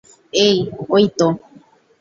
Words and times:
এই, 0.33 0.55
ওইতো। 0.89 1.27